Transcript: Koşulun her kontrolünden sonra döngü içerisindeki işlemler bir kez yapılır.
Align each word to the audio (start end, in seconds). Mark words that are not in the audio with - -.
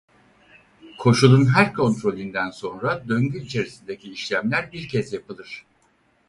Koşulun 0.97 1.45
her 1.45 1.73
kontrolünden 1.73 2.49
sonra 2.49 3.03
döngü 3.07 3.39
içerisindeki 3.39 4.11
işlemler 4.11 4.71
bir 4.71 4.87
kez 4.87 5.13
yapılır. 5.13 5.65